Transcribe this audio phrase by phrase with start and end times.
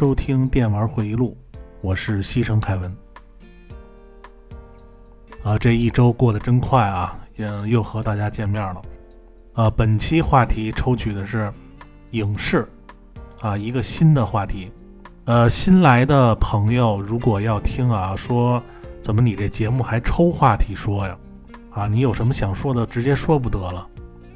[0.00, 1.36] 收听电玩回忆录，
[1.82, 2.96] 我是西城凯文。
[5.42, 8.80] 啊，这一周过得真快啊，嗯，又和大家见面了。
[9.52, 11.52] 啊，本期话题抽取的是
[12.12, 12.66] 影视，
[13.42, 14.72] 啊，一个新的话题。
[15.26, 18.62] 呃，新来的朋友如果要听啊，说
[19.02, 21.14] 怎么你这节目还抽话题说呀？
[21.72, 23.86] 啊，你有什么想说的，直接说不得了。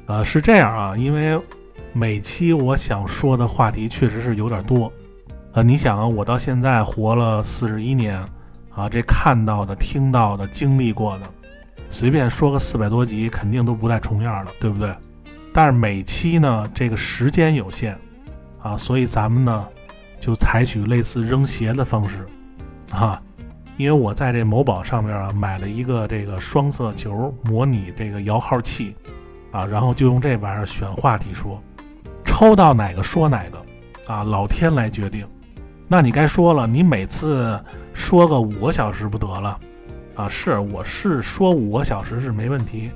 [0.05, 1.41] 呃，是这样啊，因为。
[1.97, 4.91] 每期我想说的话题确实是有点多，
[5.55, 8.19] 呃，你想啊，我到现在活了四十一年，
[8.71, 11.25] 啊，这看到的、听到的、经历过的，
[11.87, 14.93] 随便说个四百多集，肯定都不带重样的，对不对？
[15.53, 17.95] 但是每期呢，这个时间有限，
[18.61, 19.65] 啊，所以咱们呢，
[20.19, 22.27] 就采取类似扔鞋的方式，
[22.91, 23.21] 啊，
[23.77, 28.93] 因为我在这某宝上面啊买了一个这个双色球模拟这个摇号器，
[29.53, 31.63] 啊，然后就用这玩意儿选话题说。
[32.25, 35.25] 抽到哪个说哪个，啊，老天来决定。
[35.87, 37.59] 那你该说了，你每次
[37.93, 39.59] 说个五个小时不得了，
[40.15, 42.89] 啊，是，我是说五个小时是没问题，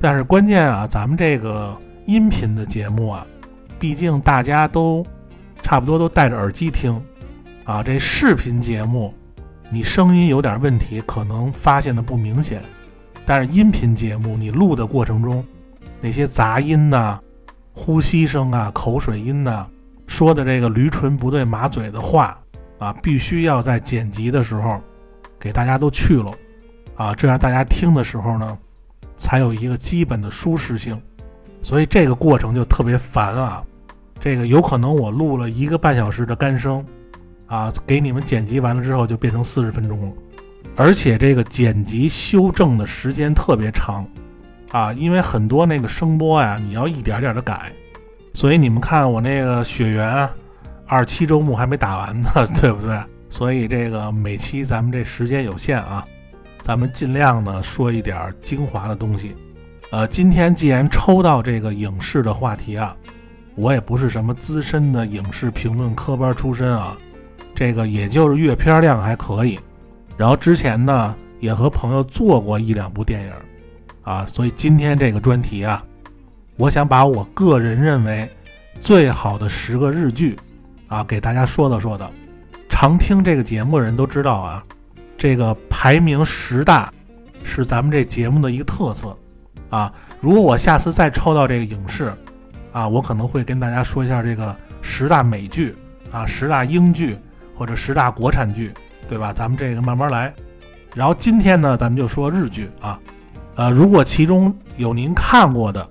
[0.00, 3.26] 但是关键啊，咱们这个音频的节目啊，
[3.78, 5.04] 毕竟大家都
[5.62, 7.00] 差不多都戴着耳机听，
[7.64, 9.14] 啊，这视频节目
[9.70, 12.62] 你声音有点问题，可能发现的不明显，
[13.24, 15.44] 但是音频节目你录的过程中
[16.00, 17.18] 那些杂音呐。
[17.78, 19.66] 呼吸声啊，口水音呐，
[20.06, 22.38] 说的这个驴唇不对马嘴的话
[22.78, 24.80] 啊，必须要在剪辑的时候
[25.38, 26.32] 给大家都去了
[26.94, 28.58] 啊，这样大家听的时候呢，
[29.16, 31.00] 才有一个基本的舒适性。
[31.62, 33.62] 所以这个过程就特别烦啊，
[34.20, 36.84] 这个有可能我录了一个半小时的干声
[37.46, 40.12] 啊，给你们剪辑完了之后就变成四十分钟了，
[40.76, 44.06] 而且这个剪辑修正的时间特别长。
[44.72, 47.72] 啊，因为很多那个声波呀，你要一点点的改，
[48.36, 50.28] 所以你们看我那个雪原
[50.86, 52.28] 二七周末还没打完呢，
[52.60, 53.00] 对不对？
[53.30, 56.04] 所以这个每期咱们这时间有限啊，
[56.60, 59.34] 咱们尽量呢说一点精华的东西。
[59.90, 62.94] 呃，今天既然抽到这个影视的话题啊，
[63.54, 66.94] 我也不是什么资深的影视评论科班出身啊，
[67.54, 69.58] 这个也就是阅片量还可以，
[70.14, 73.32] 然后之前呢也和朋友做过一两部电影。
[74.02, 75.82] 啊，所以今天这个专题啊，
[76.56, 78.28] 我想把我个人认为
[78.80, 80.38] 最好的十个日剧
[80.88, 82.10] 啊，给大家说道说道。
[82.68, 84.64] 常听这个节目的人都知道啊，
[85.18, 86.92] 这个排名十大
[87.44, 89.16] 是咱们这节目的一个特色
[89.68, 89.92] 啊。
[90.20, 92.12] 如果我下次再抽到这个影视
[92.72, 95.76] 啊，我可能会跟大家说一下这个十大美剧
[96.10, 97.18] 啊，十大英剧
[97.54, 98.72] 或者十大国产剧，
[99.08, 99.30] 对吧？
[99.32, 100.32] 咱们这个慢慢来。
[100.94, 102.98] 然后今天呢，咱们就说日剧啊。
[103.56, 105.86] 呃，如果其中有您看过的，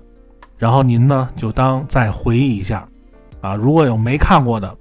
[0.58, 2.88] 然后您呢就当再回忆一下，
[3.40, 4.76] 啊，如果有没看过的，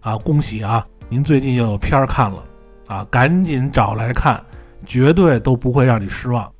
[0.00, 2.42] 啊，恭喜啊，您最近又有片儿看了，
[2.86, 4.42] 啊，赶紧找来看，
[4.86, 6.50] 绝对都不会让你失望，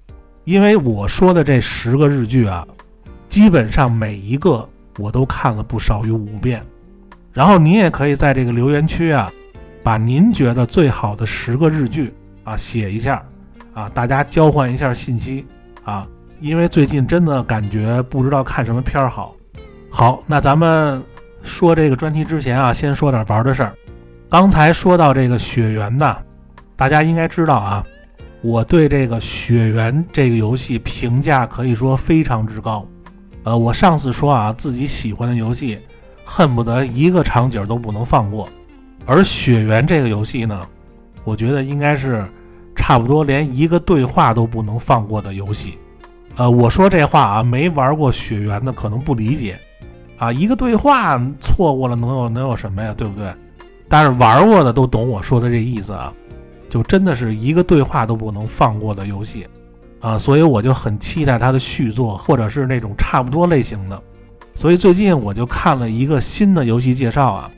[0.44, 2.66] 因为我说的这十个日剧啊，
[3.28, 4.68] 基本上每一个
[4.98, 6.62] 我都看了不少于五遍，
[7.32, 9.32] 然后您也可以在这个留言区啊，
[9.82, 12.12] 把您觉得最好的十个日剧
[12.44, 13.24] 啊写一下，
[13.72, 15.46] 啊，大家交换一下信息。
[15.84, 16.06] 啊，
[16.40, 19.34] 因为最近真的感觉不知道看什么片儿好。
[19.90, 21.02] 好，那咱们
[21.42, 23.74] 说这个专题之前啊，先说点玩的事儿。
[24.28, 26.16] 刚才说到这个《雪原》呢，
[26.76, 27.84] 大家应该知道啊，
[28.42, 32.86] 我对这个《雪原》这个游戏评价可以说非常之高。
[33.44, 35.78] 呃，我上次说啊，自己喜欢的游戏，
[36.24, 38.48] 恨不得一个场景都不能放过。
[39.06, 40.66] 而《雪原》这个游戏呢，
[41.24, 42.24] 我觉得应该是。
[42.80, 45.76] 差不多连一个对话都不能放过的游戏，
[46.38, 49.58] 呃，我说这话啊，没玩过血缘的可能不理解，
[50.16, 53.34] 啊，一个对话错过了能有能有什么呀，对不对？
[53.88, 56.14] 但是玩过的都懂我说的这意思啊，
[56.68, 59.48] 就真的是一个对话都不能放过的游戏，
[59.98, 64.00] 啊，所以我就很期待它的续作或者是那种差不多类型的，
[64.54, 67.50] 所以最近我就看了一个新的游戏介绍啊，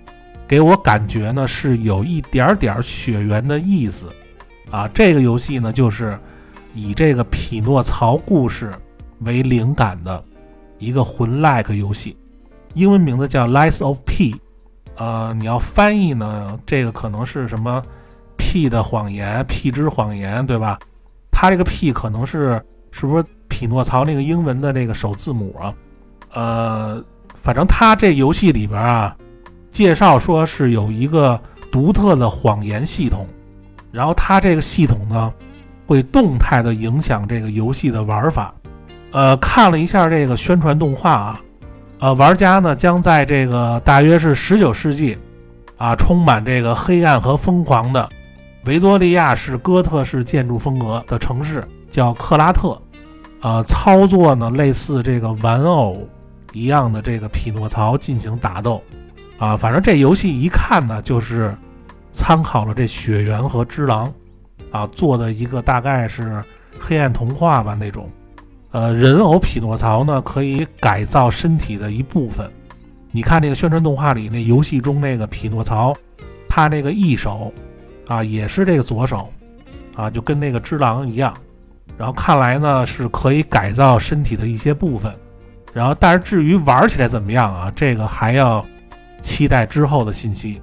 [0.48, 4.08] 给我感觉呢是有一点点血缘的意思
[4.70, 4.88] 啊。
[4.94, 6.18] 这个游戏呢就是
[6.74, 8.72] 以这个匹诺曹故事
[9.20, 10.22] 为灵感的
[10.78, 12.16] 一个魂 like 游戏，
[12.74, 14.34] 英文名字叫 Lies of P。
[14.96, 17.82] 呃，你要翻译呢，这个可能是什么
[18.36, 20.78] P 的谎言，P 之谎言，对吧？
[21.30, 25.74] 它这个 P 可能是是不是匹诺曹那个英文的这个首字母啊？
[26.32, 27.02] 呃，
[27.34, 29.16] 反正它这游戏里边啊，
[29.70, 31.40] 介绍说是有一个
[31.72, 33.26] 独特的谎言系统，
[33.90, 35.32] 然后它这个系统呢，
[35.90, 38.54] 会动态的影响这个游戏的玩法。
[39.10, 41.40] 呃，看了一下这个宣传动画啊。
[41.98, 45.18] 呃，玩家呢将在这个大约是十九世纪，
[45.78, 48.08] 啊，充满这个黑暗和疯狂的
[48.66, 52.80] 维多利亚式哥特式建筑风格的城市，叫克拉特，
[53.40, 56.06] 呃，操作呢类似这个玩偶
[56.52, 58.80] 一样的这个匹诺曹进行打斗，
[59.40, 61.52] 啊，反正这游戏一看呢就是
[62.12, 64.10] 参考了这雪原和之狼，
[64.70, 66.42] 啊，做的一个大概是
[66.78, 68.10] 黑暗童话吧那种。
[68.72, 72.48] 呃，人偶匹诺曹呢，可以改造身体的一部分。
[73.10, 75.92] 你看那个宣传动画里，那游戏中那个匹诺曹，
[76.48, 77.52] 他那个一手
[78.06, 79.28] 啊，也是这个左手
[79.96, 81.34] 啊，就跟那个只狼一样。
[81.98, 85.12] 然后看来呢，是可以改造身体的一些部分。
[85.72, 88.64] 然后，但是至于玩起来怎么样啊，这个还要
[89.20, 90.62] 期待之后的信息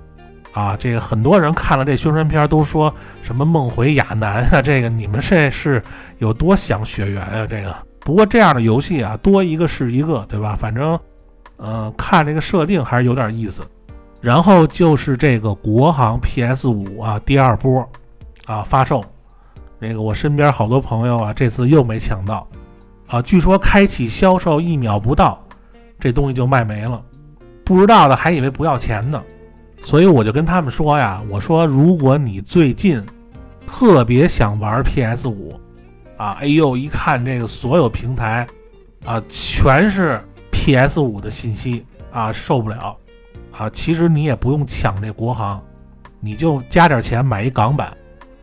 [0.52, 0.76] 啊。
[0.78, 5.84] 这个很多人看了这宣传片都说什么梦回亚南啊，这个你们这是
[6.20, 7.46] 有多想血缘啊？
[7.46, 7.76] 这个。
[8.00, 10.56] 不过这样的游戏啊，多一个是一个，对吧？
[10.58, 10.98] 反正，
[11.58, 13.62] 呃，看这个设定还是有点意思。
[14.22, 17.88] 然后就是这个国行 PS 五啊，第二波
[18.46, 19.04] 啊发售。
[19.78, 22.48] 那个我身边好多朋友啊，这次又没抢到
[23.08, 23.22] 啊。
[23.22, 25.44] 据说开启销售一秒不到，
[26.00, 27.04] 这东西就卖没了。
[27.66, 29.22] 不知道的还以为不要钱呢。
[29.82, 33.04] 所以我就跟他们说呀，我说如果你最近
[33.66, 35.60] 特别想玩 PS 五。
[36.18, 38.48] 啊，哎呦，一看这个所有平台，
[39.06, 40.20] 啊，全是
[40.50, 42.98] PS 五的信息啊，受不了，
[43.52, 45.62] 啊，其实你也不用抢这国行，
[46.20, 47.96] 你就加点钱买一港版，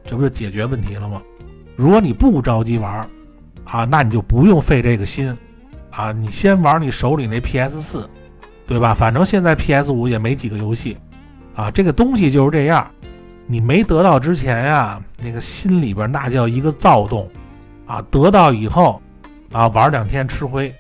[0.04, 1.20] 这不就解决问题了吗？
[1.74, 3.04] 如果你不着急玩，
[3.64, 5.36] 啊，那你就不用费这个心，
[5.90, 8.08] 啊，你先玩你手里那 PS 四，
[8.68, 8.94] 对吧？
[8.94, 10.96] 反正现在 PS 五也没几个游戏，
[11.54, 12.90] 啊，这个东西就是这样，
[13.46, 17.30] 你没得到之前呀，那个心里边那叫一个躁动。
[17.86, 18.98] 啊，得到以后，
[19.52, 20.74] 啊，玩两天吃灰，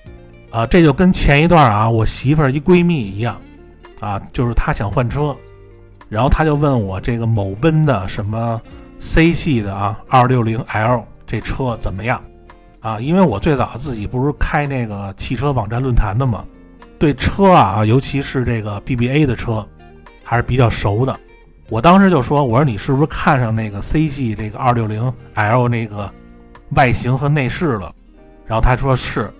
[0.50, 3.38] 啊，这就跟前一段啊，我媳妇儿一闺蜜一样，
[4.00, 5.36] 啊，就是她想换车，
[6.08, 8.58] 然后她就问我这个某奔的什么
[8.98, 12.18] C 系的啊，二六零 L 这车怎么样？
[12.80, 16.42] 啊，因为我最早自己不是开那个汽车网站论坛的嘛，
[16.98, 19.68] 对车啊，尤其是这个 BBA 的车，
[20.24, 21.16] 还是比较熟的。
[21.68, 26.10] 我当时就说，我说你是不是看上那个 C 系这个二六零 L 那个？
[26.70, 27.94] 外形和内饰了，
[28.46, 29.32] 然后他说是，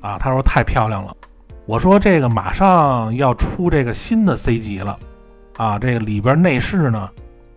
[0.00, 1.14] 啊，他说太漂亮了。
[1.66, 4.98] 我说这个马上要出这个新的 C 级了，
[5.56, 7.08] 啊，这个里边内饰呢，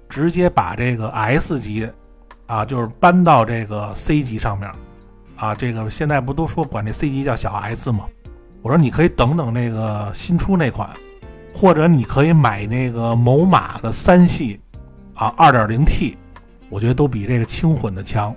[0.08, 1.90] 直接把这个 S 级，
[2.46, 4.70] 啊，就是搬到这个 C 级上面，
[5.38, 8.06] 啊，这个现在不都说管这 C 级叫小 S 吗？
[8.62, 10.88] 我说你可以等等那个新出那款，
[11.54, 14.60] 或者你可以买那个某马的三系，
[15.14, 16.16] 啊，2.0T，
[16.70, 18.36] 我觉得都比这个轻混的强。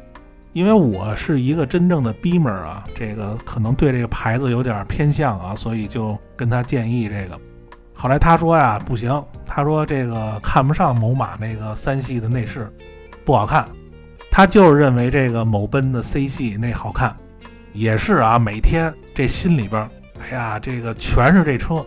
[0.52, 7.38] 因为我是一个真正的 b 麦啊，这个可能对这个牌子有点偏向啊，所以就跟他建议这个。
[7.94, 12.72] 后来他说呀，不行，他说这个看不上某马那个三系的内饰，
[13.24, 13.68] 不好看。
[14.30, 17.14] 他就是认为这个某奔的 C 系那好看，
[17.72, 19.88] 也是啊，每天这心里边，
[20.22, 21.84] 哎呀，这个全是这车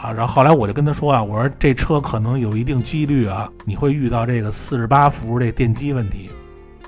[0.00, 0.12] 啊。
[0.12, 6.30] 然后后来我就跟他说啊，我说这车可能有一定几率啊，你会遇到这个四十八伏这电机问题。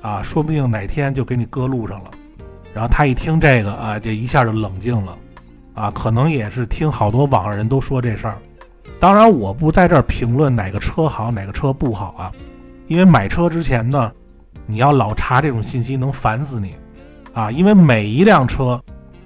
[0.00, 2.10] 啊，说不定哪天就给你搁路上了。
[2.72, 5.18] 然后他一听这个啊，这一下就冷静了。
[5.74, 8.38] 啊，可能也是听好多网上人都说这事儿。
[9.00, 12.32] 当然，我不在这儿评论哪个车好，哪个车不好啊。
[12.86, 14.12] 因为买车之前呢，
[14.66, 16.74] 你要老查这种信息，能烦死你。
[17.32, 18.80] 啊，因为每一辆车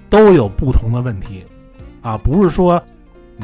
[0.09, 1.43] 都有不同的问题。
[2.01, 2.83] 啊，不是说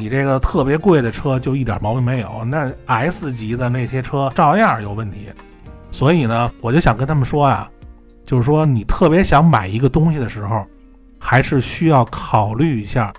[0.00, 5.28] 你这个特别贵的车就一点毛病没有，那 S 级的那些车照样有问题。
[5.90, 7.68] 所以呢，我就想跟他们说呀，
[8.24, 10.64] 就是说你特别想买一个东西的时候，
[11.18, 13.12] 还是需要考虑一下，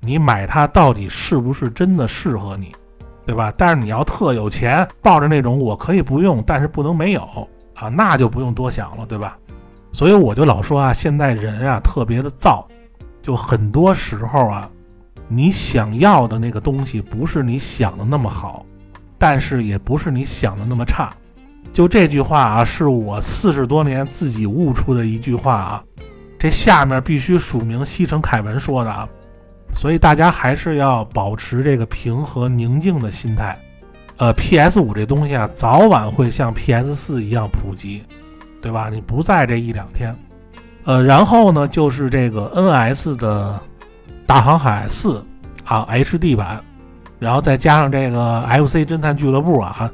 [0.00, 2.74] 你买它到底是不是真的适合你，
[3.24, 3.52] 对吧？
[3.56, 7.22] 但是你要特有钱，抱着那种我可以不用，但是不能没有
[7.74, 9.38] 啊，那就不用多想了，对吧？
[9.92, 12.66] 所以我就老说啊，现在人啊特别的躁，
[13.22, 14.68] 就很多时候啊，
[15.34, 18.64] 你想要的那个东西不是你想的那么好。
[19.16, 21.10] 但是也不是你想的那么差。
[21.72, 25.84] 就这句话啊，是我四十多年自己悟出的一句话啊。
[26.38, 29.08] 这下面必须署名西城凯文说的啊，
[29.72, 33.58] 所以大家还是要保持这个平和宁静的心态。
[34.18, 38.02] 呃，PS 五这东西啊，早晚会像 PS 四一样普及，
[38.60, 38.90] 对吧？
[38.92, 40.14] 你不在这一两天。
[40.84, 43.58] 呃，然后呢，就是这个 NS 的
[44.26, 45.24] 大航海四
[45.64, 46.62] 啊 HD 版，
[47.18, 49.90] 然后再加上这个 FC 侦探俱乐部啊。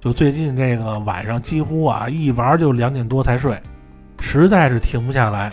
[0.00, 3.60] 就最近这个晚上几乎啊一玩就两点多才睡，
[4.18, 5.52] 实在是停不下来。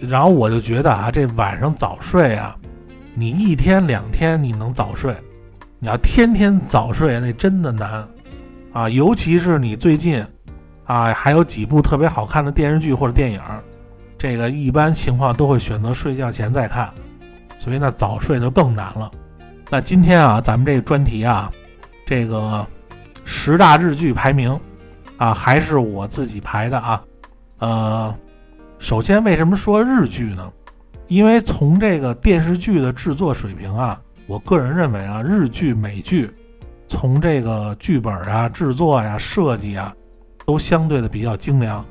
[0.00, 2.56] 然后我就觉得啊，这晚上早睡啊，
[3.14, 5.14] 你一天两天你能早睡，
[5.78, 8.06] 你要天天早睡那真的难
[8.72, 8.88] 啊。
[8.88, 10.24] 尤其是你最近
[10.84, 13.40] 啊还有几部特别好看的电视剧或者电影，
[14.18, 16.92] 这个一般情况都会选择睡觉前再看，
[17.66, 19.10] 所以那早睡就更难了。
[19.68, 21.52] 那今天啊，咱们这个专题啊，
[22.06, 22.64] 这个。
[23.28, 24.56] 十大日剧排名，
[25.16, 27.02] 啊，还是我自己排的啊。
[27.58, 28.14] 呃，
[28.78, 30.52] 首先为什么说日剧呢？
[31.08, 36.30] 因为从这个电视剧的制作水平啊，我个人认为啊，日剧、美剧
[36.86, 39.92] 从这个剧本啊、制作呀、设计啊，
[40.46, 41.84] 都相对的比较精良。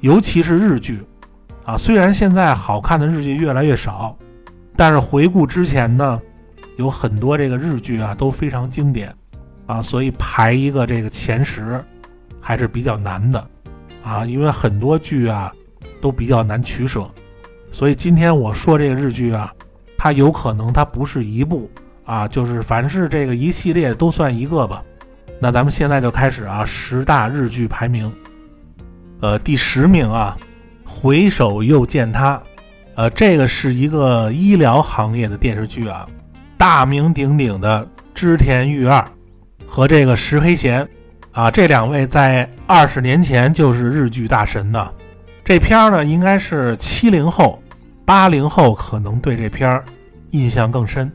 [0.00, 1.02] 尤其是日剧，
[1.64, 4.14] 啊，虽然现在好看的日剧越来越少，
[4.76, 6.20] 但是回顾之前呢，
[6.76, 9.14] 有很多这个日剧啊都非常经典。
[9.66, 11.82] 啊，所以排一个这个前十
[12.38, 13.48] 还是比较难的
[14.02, 15.50] 啊，因为很多剧啊
[16.02, 17.10] 都比较难取舍，
[17.70, 19.50] 所以今天我说这个日剧啊，
[19.96, 21.70] 它有可能它不是一部
[22.04, 24.84] 啊，就是凡是这个一系列都算一个吧。
[25.40, 28.12] 那咱们现在就开始啊，十大日剧排名，
[29.20, 30.36] 呃，第十名啊，
[30.84, 32.38] 回首又见他，
[32.96, 36.06] 呃，这个是一个医疗行业的电视剧啊，
[36.56, 39.04] 大名鼎鼎的织田裕二。
[39.66, 40.88] 和这个石黑贤，
[41.32, 44.88] 啊，这两位在二十年前就是日剧大神呢。
[45.42, 47.60] 这片儿呢，应该是七零后、
[48.04, 49.84] 八零后可能对这片儿
[50.30, 51.10] 印象更深。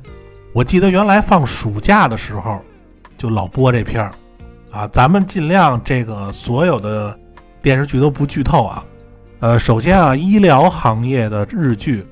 [0.52, 2.60] 我记得原来放暑假的时候
[3.18, 4.12] 就老播这片儿，
[4.72, 7.18] 啊，咱们尽量这个所有的
[7.62, 8.84] 电视剧都不剧透啊。
[9.40, 12.06] 呃，首先啊，医疗行业的日剧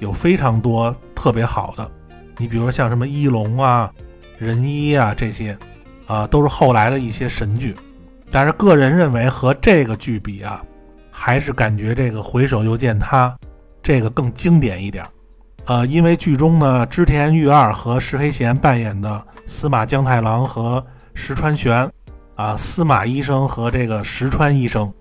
[0.00, 1.90] 有非常多特别好的，
[2.38, 3.90] 你比如像什么医龙啊、
[4.38, 5.56] 仁医啊这些。
[6.04, 7.74] 啊，都是后来的一些神剧，
[8.30, 10.62] 但是个人认为和这个剧比啊，
[11.10, 13.34] 还是感觉这个回首又见他
[13.82, 15.06] 这个更经典一点。
[15.64, 20.84] 呃，因为剧中呢，织田裕二和石黑贤扮演的司马江太郎和
[21.14, 21.90] 石川玄，
[22.34, 24.92] 啊，司马医生和这个石川医生，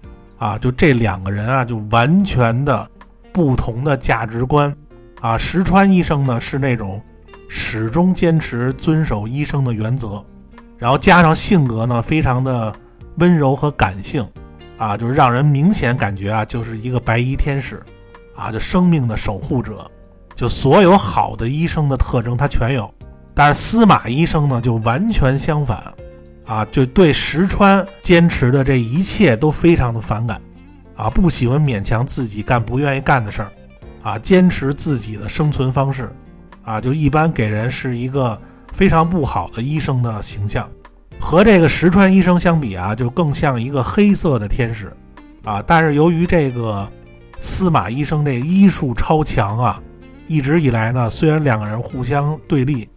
[0.42, 2.90] 啊，就这两个人啊，就完全的
[3.32, 4.76] 不同的价值观。
[5.22, 7.00] 啊，石川医生呢是那种
[7.48, 10.26] 始终坚持遵守医生的原则。
[10.80, 12.74] 然后加上性格呢，非常的
[13.18, 14.28] 温柔和感性，
[14.80, 17.80] 啊，就是让人明显感觉啊，就是一个白衣天使，
[18.36, 19.86] 啊，就生命的守护者，
[20.34, 22.92] 就所有好的医生的特征他全有。
[23.36, 25.94] 但是司马医生呢，就完全相反，
[26.52, 30.42] 啊，就对石川坚持的这一切都非常的反感，
[30.96, 33.52] 啊，不喜欢勉强自己干不愿意干的事儿，
[34.04, 36.12] 啊，坚持自己的生存方式，
[36.64, 38.38] 啊，就一般给人是一个。
[38.74, 40.66] 非常不好的医生的形象，
[41.20, 44.90] 和这个石川医生相比啊，就更像一个黑色的天使
[45.44, 45.62] 啊。
[45.68, 46.90] 但是由于这个
[47.38, 49.84] 司马医生这医术超强啊，
[50.26, 52.88] 一直以来呢，虽然两个人互相对立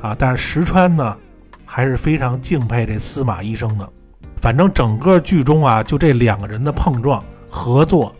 [0.00, 1.18] 啊，但是石川呢
[1.64, 3.88] 还是非常敬佩这司马医生的。
[4.36, 8.14] 反正整个剧中啊，就这两个人的碰撞、合作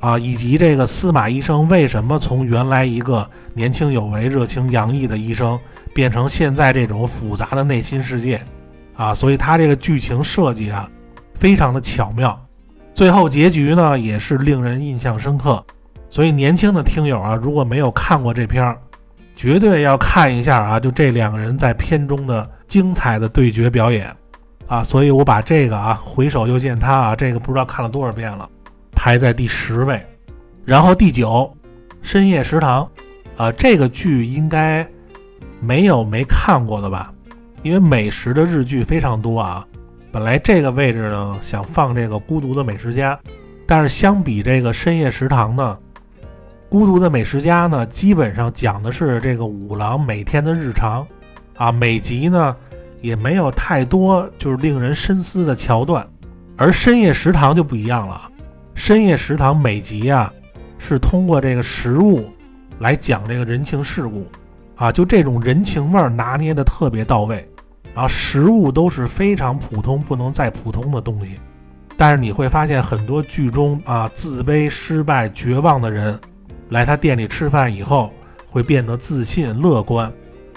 [0.00, 5.58] 啊，以及这个司马医生为什么从原来一个年轻有为、热情洋溢的医生。
[5.92, 8.40] 变成现在这种复杂的内心世界，
[8.94, 10.88] 啊，所以他这个剧情设计啊，
[11.34, 12.40] 非常的巧妙，
[12.94, 15.62] 最后结局呢也是令人印象深刻。
[16.08, 18.78] 所以年轻的听友啊，如果没有看过这片儿，
[19.34, 24.10] 绝对要看一下啊，就这两个人在片中的精彩的对决表演，
[24.66, 28.48] 啊，所以我把这个啊，回首又见他啊，这个不知道看了多少遍了，
[28.92, 30.02] 排在第十位，
[30.64, 31.54] 然后第九，
[32.00, 32.88] 深夜食堂，
[33.36, 34.88] 啊，这个剧应该。
[35.62, 37.12] 没有没看过的吧？
[37.62, 39.62] 因为美食的日剧非常多啊。
[40.10, 43.14] 本来这个位置呢，想放这个《孤独的美食家》，
[43.66, 45.78] 但是相比这个《深夜食堂》呢，
[46.70, 51.06] 《孤独的美食家》呢，基本上讲的是这个五郎每天的日常
[51.60, 52.56] 啊，每集呢
[53.02, 56.08] 也没有太多就是令人深思的桥段。
[56.56, 58.30] 而《深夜食堂》就不一样了，
[58.74, 60.32] 《深夜食堂》每集啊
[60.78, 62.30] 是通过这个食物
[62.78, 64.26] 来讲这个人情世故。
[64.74, 67.46] 啊，就这种人情味拿捏的特别到位，
[67.94, 71.34] 啊，食物都是非常普通不能再普通的东西。
[71.94, 76.18] 但是你会发现很多剧中啊，自卑、失败、绝望的人，
[76.70, 78.10] 来他店里吃饭以后，
[78.46, 80.10] 会变得自信、乐观，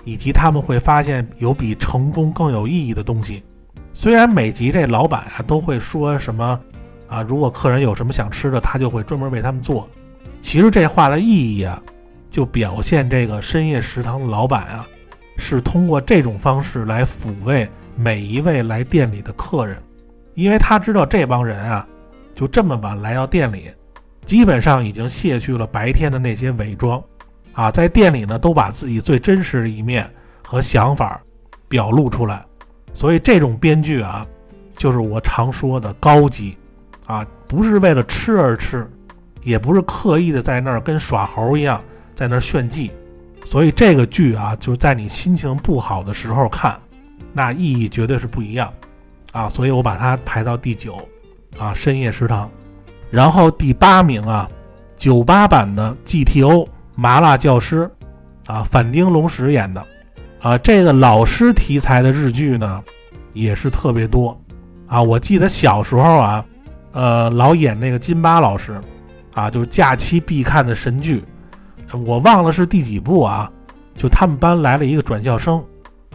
[0.03, 3.43] 以及他们会发现有比成功更有意义的东西。
[3.91, 6.59] 虽然每集这老板啊都会说什么
[7.07, 9.87] 啊，如果客人有什么想吃的，他就会专门为他们做。
[10.41, 11.81] 其实这话的意义啊，
[12.29, 14.87] 就表现这个深夜食堂的老板啊，
[15.37, 19.77] 是通过这种方式来抚慰每一位来店里的客人，
[20.33, 21.87] 因为他知道这帮人啊，
[22.33, 23.69] 就这么晚来到店里，
[24.25, 27.01] 基本上已经卸去了白天的那些伪装，
[27.53, 30.09] 啊，在店里呢都把自己最真实的一面
[30.43, 31.21] 和想法
[31.67, 32.45] 表露出来，
[32.93, 34.27] 所以这种编剧啊，
[34.75, 36.57] 就是我常说的高级，
[37.05, 38.89] 啊，不是为了吃而吃。
[39.45, 41.83] 也不是刻意的在那儿跟耍猴一样
[42.15, 42.89] 在那儿炫技，
[43.43, 46.79] 所以这个剧啊，就是在你心情不好的时候看，
[47.33, 48.71] 那意义绝对是不一样
[49.33, 49.49] 啊。
[49.49, 50.95] 所以我把它排到第九
[51.59, 52.49] 啊，深夜食堂。
[53.11, 54.49] 然后第八名啊，
[54.95, 57.89] 九八版的 GTO 麻辣教师
[58.47, 59.85] 啊，反町隆史演的
[60.41, 62.83] 啊，这个老师题材的日剧呢，
[63.33, 64.39] 也是特别多
[64.87, 65.01] 啊。
[65.01, 66.45] 我记得小时候啊，
[66.91, 68.79] 呃，老演那个金巴老师。
[69.35, 71.25] 啊，就是假期必看的神剧，
[72.05, 73.51] 我忘了是第几部啊？
[73.95, 75.57] 就他们班来了一个转校生，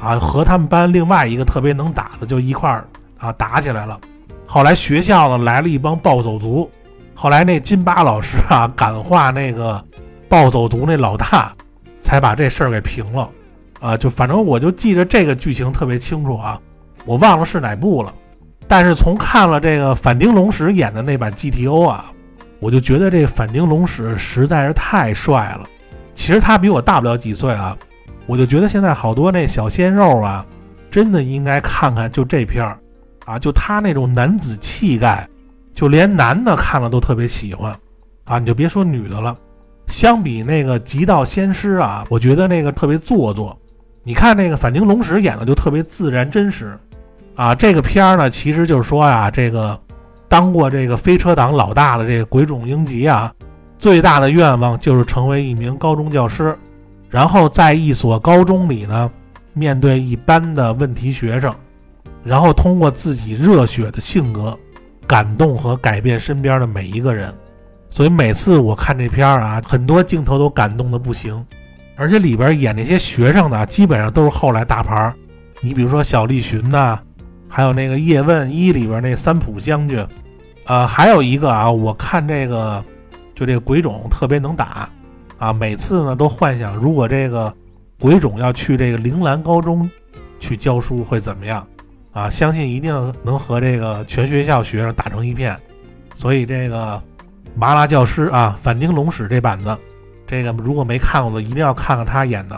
[0.00, 2.86] 啊，和他们班另外一个特别能打的就一块儿
[3.18, 3.98] 啊打起来了。
[4.46, 6.70] 后来学校呢来了一帮暴走族，
[7.12, 9.84] 后来那金巴老师啊感化那个
[10.28, 11.54] 暴走族那老大，
[12.00, 13.30] 才把这事儿给平了。
[13.80, 16.60] 啊，就反正我就记着这个剧情特别清楚啊，
[17.04, 18.14] 我忘了是哪部了。
[18.66, 22.12] 但是从看了这个反町隆史演的那版 GTO 啊。
[22.60, 25.68] 我就觉得这反町隆史实在是太帅了，
[26.12, 27.78] 其实他比我大不了几岁啊，
[28.26, 30.44] 我就觉得现在好多那小鲜肉啊，
[30.90, 32.76] 真的应该看看就这片儿，
[33.26, 35.24] 啊，就他那种男子气概，
[35.72, 37.72] 就连男的看了都特别喜欢，
[38.24, 39.36] 啊，你就别说女的了，
[39.88, 43.58] 相比那个极道鲜师啊，我觉得那个特别做作，
[44.04, 46.78] 你看那个反町隆史演的就特别自然真实，
[47.34, 49.76] 啊，这个片儿呢，其实就是说呀，这个。
[50.30, 53.32] 当过这个飞车党老大的这个鬼冢英吉啊，
[53.78, 56.54] 最大的愿望就是成为一名高中教师，
[57.08, 59.10] 然后在一所高中里呢，
[59.54, 61.50] 面对一般的问题学生，
[62.22, 64.54] 然后通过自己热血的性格，
[65.06, 67.32] 感动和改变身边的每一个人。
[67.90, 71.44] 所以每次我看这片儿啊，很多镜头都感动的不行，
[71.96, 75.14] 而且里边演那些学生呢，基本上都是后来大牌儿。
[75.60, 76.98] 你比如说小栗旬呐。
[77.50, 80.06] 还有那个《叶问一》里边那三浦将军，
[80.66, 82.84] 呃，还有一个啊，我看这个，
[83.34, 84.86] 就这个鬼冢特别能打，
[85.38, 87.50] 啊，每次呢都幻想如果这个
[87.98, 89.90] 鬼冢要去这个铃兰高中
[90.38, 91.66] 去教书会怎么样，
[92.12, 95.56] 啊，相信一定能和这个全学校学生打成一片。
[96.14, 97.02] 所以这个
[97.58, 99.76] 麻辣教师啊，反町隆史这版子，
[100.28, 102.56] 这个如果没看过的一定要看看他演的。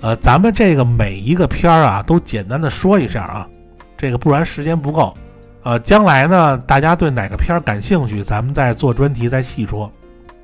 [0.00, 3.48] 呃，咱们这个每一个片儿啊，都简单的说一下啊。
[3.96, 5.16] 这个不然时间不够，
[5.64, 9.90] 呃，将来呢，大家对哪个片儿感兴趣，咱们再做专题再细说。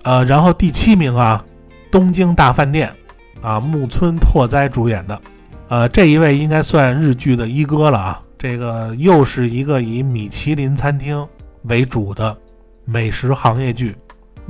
[0.02, 1.44] 呃，然后第七名啊，
[1.92, 2.92] 《东京大饭店》，
[3.46, 5.20] 啊，木村拓哉主演的，
[5.68, 8.20] 呃，这一位应该算日剧的一哥了啊。
[8.36, 11.24] 这个又是一个以米其林餐厅
[11.64, 12.36] 为主的
[12.84, 13.96] 美食行业剧。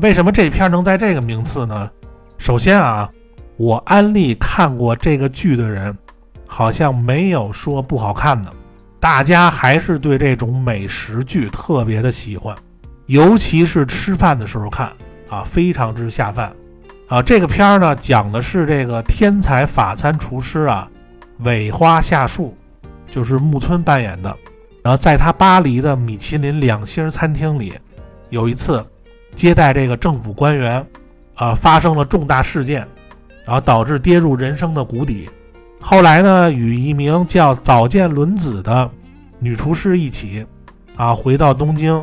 [0.01, 1.90] 为什么这片能在这个名次呢？
[2.38, 3.11] 首先啊，
[3.57, 5.97] 我安利看过这个剧的人，
[6.47, 8.53] 好像没有说不好看的。
[8.99, 12.57] 大家还是对这种美食剧特别的喜欢，
[13.07, 14.92] 尤其是吃饭的时候看
[15.29, 16.53] 啊，非常之下饭
[17.09, 17.21] 啊。
[17.21, 20.88] 这个片儿呢，讲的是这个天才法餐厨师啊，
[21.40, 22.57] 尾花下树，
[23.09, 24.37] 就是木村扮演的。
[24.83, 27.75] 然后在他巴黎的米其林两星餐厅里，
[28.33, 28.83] 有一次
[29.35, 30.85] 接待这个政府官员
[31.35, 32.88] 啊，发生了重大事件，
[33.45, 35.29] 然后导致跌入人生的谷底。
[35.79, 38.90] 后来呢，与一名叫早见伦子的
[39.38, 40.47] 女厨师一起，
[40.97, 42.03] 啊，回到东京，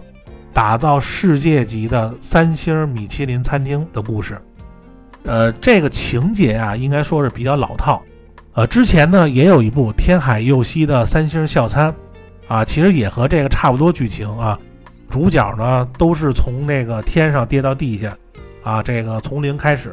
[0.53, 4.39] 打造世界级的三星米其林餐厅的故事。
[5.23, 7.99] 呃，这个情节啊，应该说是比较老套。
[8.53, 11.91] 呃，之前呢，也有一部天海佑希的三星校餐，
[12.47, 14.59] 啊，其实也和这个差不多剧情啊。
[15.09, 18.15] 主角呢，都是从那个天上跌到地下，
[18.63, 19.91] 啊，这个从零开始。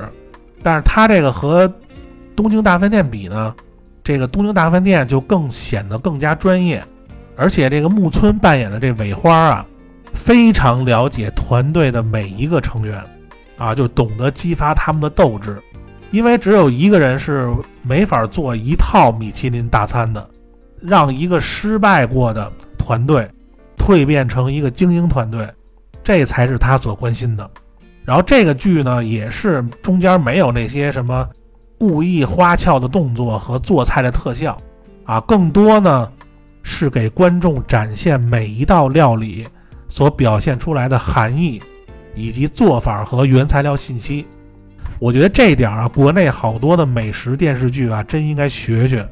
[0.63, 1.73] 但是他这个和
[2.35, 3.55] 东京大饭店比呢？
[4.05, 6.85] 这个东京大饭店就更显得更加专业，
[7.37, 9.67] 而且这个木村扮演的这尾花啊，
[10.13, 13.05] 非常了解团队的每一个成员，
[13.59, 15.61] 啊，就懂得激发他们的斗志，
[16.13, 17.51] 因为只有一个人是
[17.83, 20.31] 没法做一套米其林大餐的，
[20.81, 23.29] 让一个失败过的团队
[23.87, 25.49] 蜕变成一个精英团队，
[26.03, 27.49] 这才是他所关心的。
[28.05, 31.29] 然后这个剧呢，也是中间没有那些什么
[31.79, 34.59] 故意花俏的动作和做菜的特效
[35.05, 36.13] 啊，更多呢
[36.65, 39.47] 是给观众展现每一道料理
[39.87, 41.63] 所表现出来的含义，
[42.17, 44.27] 以及做法和原材料信息。
[44.99, 49.09] 我觉得这点啊，国内好多的美食电视剧啊，真应该学学，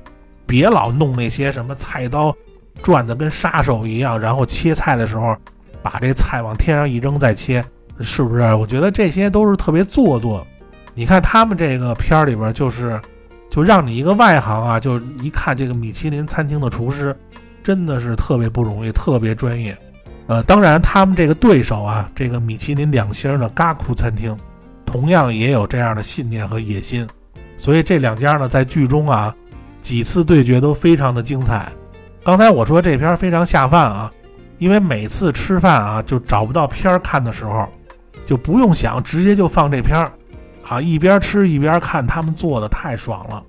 [0.46, 2.34] 别老弄那些什么菜刀
[2.84, 5.36] 转的跟杀手一样，然后切菜的时候
[5.82, 7.64] 把这菜往天上一扔再切。
[8.00, 8.42] 是不是？
[8.54, 10.44] 我觉得这些都是特别做作。
[10.94, 13.00] 你看他们这个片儿里边，就是
[13.48, 17.16] 就让你一个外行啊，就一看这个米其林餐厅的厨师，
[17.62, 19.78] 真的是特别不容易，特别专业。
[20.26, 24.36] 呃，当然他们这个对手啊，这个米其林两星的嘎库餐厅，
[24.84, 27.06] 同样也有这样的信念和野心。
[27.56, 29.32] 所以这两家呢，在剧中啊，
[29.80, 31.72] 几次对决都非常的精彩。
[32.24, 34.10] 刚才我说这片非常下饭啊，
[34.58, 37.68] 因为每次吃饭啊，就找不到片儿看的时候。
[38.24, 40.10] 就不用想，直接就放这片儿，
[40.66, 43.44] 啊，一边吃一边看，他们做的太爽了，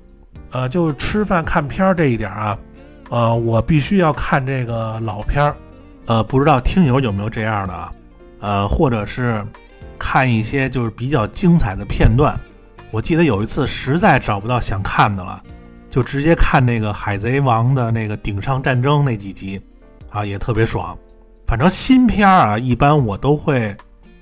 [0.51, 2.57] 呃，就吃饭看片儿这一点啊，
[3.09, 5.55] 呃，我必须要看这个老片儿，
[6.07, 7.91] 呃，不知道听友有没有这样的啊，
[8.41, 9.41] 呃，或者是
[9.97, 12.37] 看一些就是比较精彩的片段，
[12.91, 15.41] 我记得有一次实在找不到想看的了，
[15.95, 19.61] 就直接看那个海贼王的那个顶上战争那几集，
[20.09, 20.97] 啊，也特别爽，
[21.47, 23.73] 反正新片儿啊，一般我都会。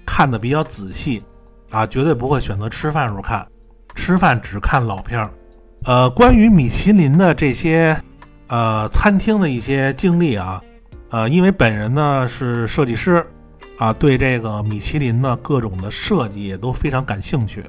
[0.06, 1.24] 看的比较仔细，
[1.72, 3.48] 啊，绝对不会选择吃饭时候看，
[3.96, 5.32] 吃饭只看老片儿。
[5.86, 8.00] 呃，关于米其林的这些，
[8.48, 10.62] 呃，餐厅的一些经历啊，
[11.10, 13.26] 呃，因为本人呢是设计师，
[13.80, 17.64] 啊，对这个米其林的各种的设计也都非常感兴趣，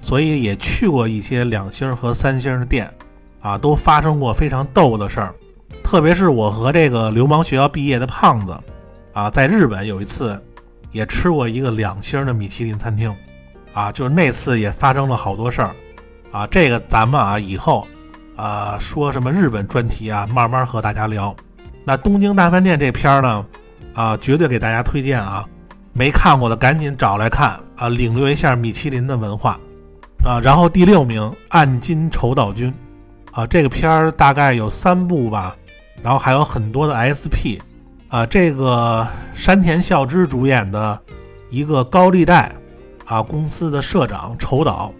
[0.00, 2.92] 所以也去过一些两星和三星的店，
[3.44, 5.34] 啊，都发生过非常逗的事儿。
[5.84, 8.58] 特别是我和这个流氓学校毕业的胖子，
[9.12, 10.40] 啊，在日本有一次。
[10.94, 13.12] 也吃过一个两星的米其林餐厅，
[13.72, 15.74] 啊，就是那次也发生了好多事儿，
[16.30, 17.84] 啊，这个咱们啊以后，
[18.36, 21.34] 啊说什么日本专题啊，慢慢和大家聊。
[21.84, 23.44] 那东京大饭店这片呢，
[23.92, 25.44] 啊，绝对给大家推荐啊，
[25.92, 29.58] 没看过的赶紧找来看啊，领略一下米其林的文化，
[30.24, 32.72] 啊，然后第六名暗金丑岛君，
[33.34, 35.56] 啊，这个片儿大概有三部吧，
[36.02, 37.60] 然后还有很多的 SP。
[38.08, 41.02] 啊，这个山田孝之主演的
[41.50, 42.52] 一个高利贷
[43.06, 44.92] 啊公司的社长丑岛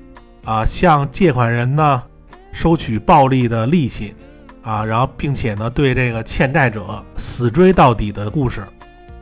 [0.45, 2.03] 啊，向借款人呢
[2.51, 4.17] 收取暴利的利息
[4.63, 8.67] 啊，然后并且呢对这个欠债者死追到底的故事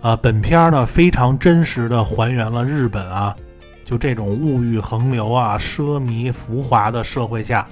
[0.01, 3.37] 啊，本片呢非常真实的还原了日本啊
[3.85, 7.69] 就这种物欲横流啊、奢靡浮华的社会下，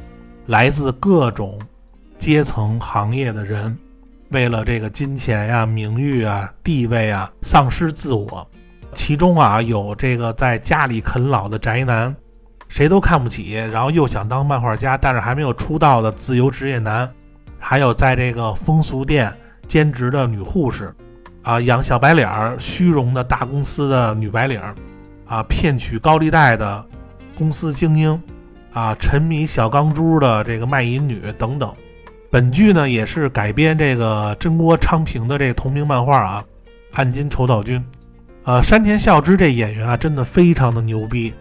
[0.50, 1.56] 来自各种
[2.18, 3.78] 阶层行业的人。
[4.30, 8.44] 为了这个金钱呀、名誉啊、地位啊，丧失自我，
[8.92, 12.12] 其中啊有这个在家里啃老的宅男，
[12.68, 17.08] 谁都看不起，然后又想当漫画家，但是还没有出道的自由职业男，
[17.56, 19.32] 还有在这个风俗店
[19.68, 20.92] 兼职的女护士，
[21.42, 24.60] 啊，养小白脸儿、虚荣的大公司的女白领，
[25.26, 26.84] 啊，骗取高利贷的
[27.38, 28.20] 公司精英，
[28.72, 31.74] 啊，沉迷小钢珠的这个卖淫女等等。
[32.30, 36.44] 本剧呢也是改编这个真锅昌平的这个同名漫画啊，
[36.96, 37.78] 《暗金丑岛君》。
[38.44, 41.32] 呃，山田孝之这演员啊，真的非常的牛逼。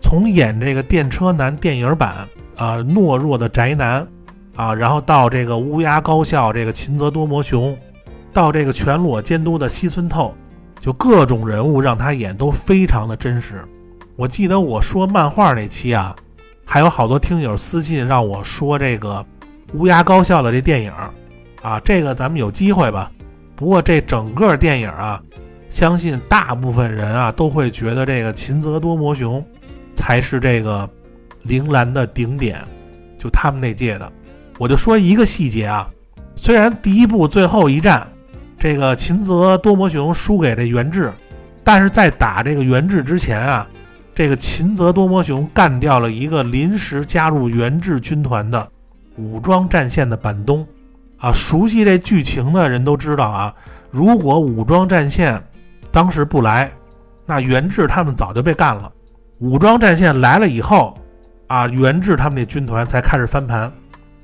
[0.00, 4.06] 从演这个电车男电影版啊懦弱的宅男
[4.54, 7.76] 啊，然后到这个乌鸦高校这个秦泽多摩雄，
[8.32, 10.34] 到这个全裸监督的西村透，
[10.80, 13.62] 就各种人物让他演都非常的真实。
[14.14, 16.14] 我记得我说漫画那期啊，
[16.66, 19.24] 还有好多听友私信让我说这个。
[19.74, 20.92] 乌鸦高校的这电影，
[21.60, 23.10] 啊，这个咱们有机会吧。
[23.56, 25.20] 不过这整个电影啊，
[25.68, 29.44] 相信大部分人啊都会觉得这个秦泽多摩雄
[29.96, 30.88] 才是这个
[31.42, 32.62] 铃兰的顶点，
[33.18, 34.10] 就他们那届的。
[34.56, 35.90] 我就说一个细节啊，
[36.36, 38.06] 虽然第一部最后一战，
[38.56, 41.12] 这个秦泽多摩雄输给这元志，
[41.64, 43.68] 但是在打这个元志之前啊，
[44.16, 48.66] 这个秦泽多摩雄干掉了一个临时加入源治军团的。
[49.16, 50.66] 武装战线的板东，
[51.18, 53.54] 啊，熟悉这剧情的人都知道啊。
[53.90, 55.38] 如果武装战线
[55.92, 56.72] 当时不来，
[57.26, 58.90] 那源治他们早就被干了。
[59.40, 60.96] 武装战线来了以后，
[61.48, 63.70] 啊，源治他们那军团才开始翻盘。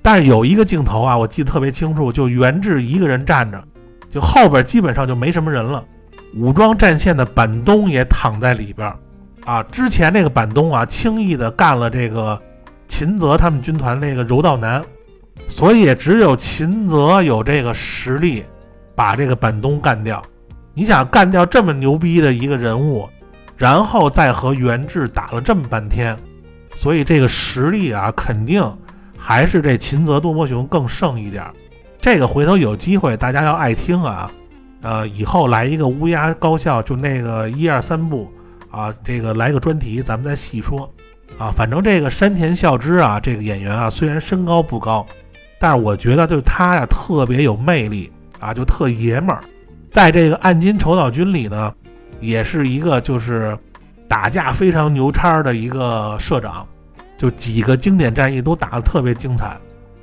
[0.00, 3.62] 但有一个镜头啊，我记得特别清楚，就源治一个人站着，
[4.08, 5.84] 就后边基本上就没什么人了。
[6.34, 8.90] 武装战线的板东也躺在里边，
[9.44, 12.40] 啊，之前那个板东啊，轻易的干了这个。
[12.88, 14.84] 秦泽他们军团那个柔道男，
[15.48, 18.44] 所以也只有秦泽有这个实力
[18.94, 20.22] 把这个板东干掉。
[20.74, 23.08] 你想干掉这么牛逼的一个人物，
[23.56, 26.14] 然后再和元志打了这么半天，
[26.74, 28.62] 所以这个实力啊，肯定
[29.16, 31.42] 还是这秦泽多摩雄更胜一点。
[31.98, 34.30] 这个回头有机会大家要爱听啊，
[34.82, 38.30] 呃，以后来一个乌鸦高校，就那个一二三部
[38.72, 40.92] 啊，这个来个专题，咱们再细说
[41.38, 41.50] 啊。
[41.50, 45.06] 反正这个山田孝之啊，这个演员啊，虽然身高不高，
[45.60, 49.44] 但是我觉得就他呀特别有魅力啊，就特爷们儿。
[49.90, 51.72] 在这个暗金丑岛军里呢，
[52.18, 53.56] 也是一个就是
[54.08, 56.66] 打架非常牛叉的一个社长，
[57.18, 59.54] 就几个经典战役都打得特别精彩，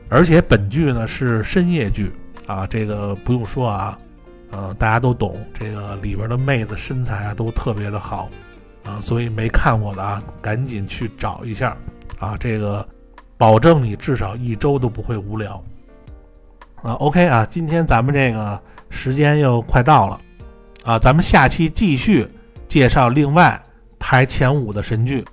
[0.09, 2.11] 而且本剧呢是深夜剧
[2.45, 3.97] 啊，这个不用说啊，
[4.51, 8.29] 呃大家都懂，这个里边的妹子身材啊都特别的好
[8.89, 11.77] 啊，所以没看过的啊赶紧去找一下
[12.19, 12.87] 啊，这个
[13.37, 15.63] 保证你至少一周都不会无聊
[16.81, 16.93] 啊。
[16.93, 18.59] OK 啊，今天咱们这个。
[18.91, 20.19] 时间又快到了，
[20.83, 22.27] 啊，咱们下期继续
[22.67, 23.61] 介绍另外
[23.99, 25.23] 排前五的神剧。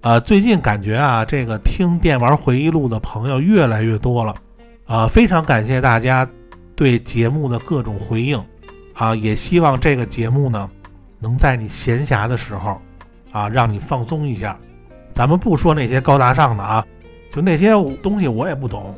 [0.00, 4.34] 呃，最近感觉啊，这个听《电玩回忆录》的朋友越来越多了，
[4.86, 6.28] 啊，非常感谢大家
[6.74, 8.44] 对节目的各种回应，
[8.94, 10.68] 啊，也希望这个节目呢，
[11.18, 12.80] 能在你闲暇的时候，
[13.32, 14.58] 啊，让你放松一下。
[15.12, 16.84] 咱们不说那些高大上的啊，
[17.30, 17.70] 就那些
[18.02, 18.94] 东西我也不懂，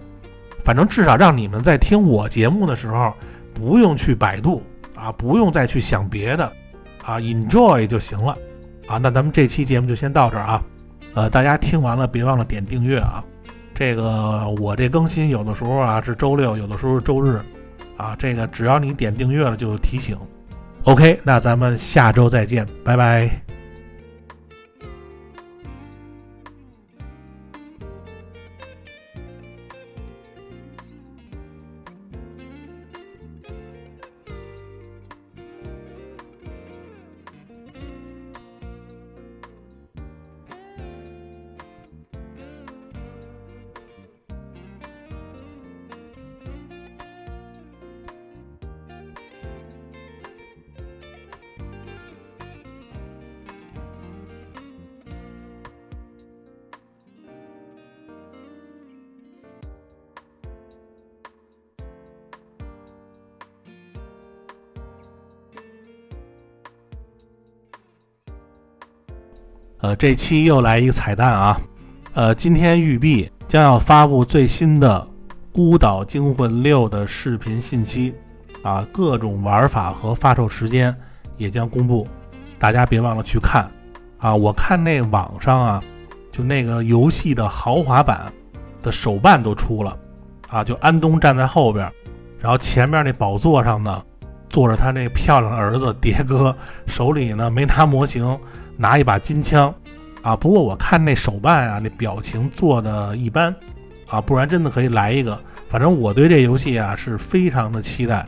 [0.65, 3.13] 反正至少让你们在听我节目的时候。
[3.53, 4.63] 不用去百度
[4.95, 6.47] 啊，不用再去想别的
[7.05, 8.35] 啊，enjoy 就行了
[8.87, 8.97] 啊。
[8.97, 10.63] 那咱们这期节目就先到这儿啊。
[11.15, 13.23] 呃，大家听完了别忘了点订阅啊。
[13.75, 17.43] 这个我这更新有的时候啊是周六，有的时候是周日
[17.99, 18.17] 啊。
[18.19, 20.17] 这个只要你点订阅了就提醒。
[20.85, 23.50] OK，那咱们下周再见，拜拜。
[70.01, 71.61] 这期又来一个彩蛋啊！
[72.15, 75.07] 呃，今天育碧将要发布最新的
[75.53, 78.15] 《孤岛惊魂六》的视频信息
[78.63, 80.97] 啊，各种玩法和发售时间
[81.37, 82.09] 也将公布，
[82.59, 83.71] 大家别忘了去看
[84.17, 84.35] 啊！
[84.35, 85.83] 我看那网上啊，
[86.33, 88.33] 就那个游戏的豪华版
[88.83, 89.95] 的手办都出了
[90.49, 91.93] 啊，就安东站在后边，
[92.39, 94.03] 然后前面那宝座上呢
[94.49, 98.41] 坐着他那漂亮儿子迭哥，手里呢没拿模型。
[98.77, 99.75] 拿一把金枪，
[100.23, 100.37] 啊！
[100.37, 103.55] 不过我看那手办啊，那表情做的一般，
[104.09, 105.39] 啊，不然真的可以来一个。
[105.69, 108.27] 反正我对这游戏啊是非常的期待，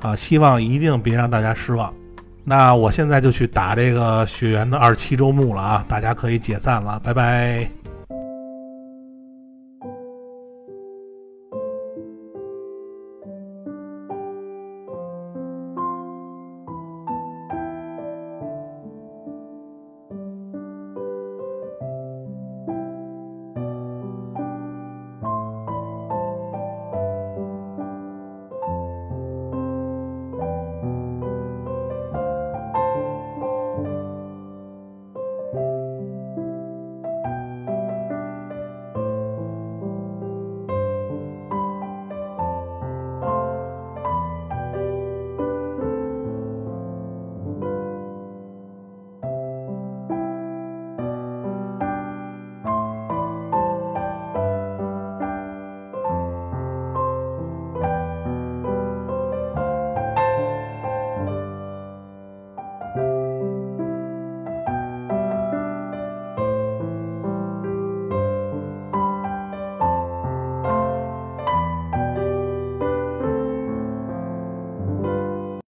[0.00, 1.92] 啊，希望一定别让大家失望。
[2.44, 7.79] 那我现在就去打这个雪原的二期周目了啊，大家可以解散了，拜拜。